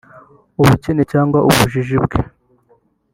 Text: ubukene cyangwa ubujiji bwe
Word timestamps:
ubukene 0.61 1.03
cyangwa 1.11 1.37
ubujiji 1.47 1.97
bwe 2.03 2.19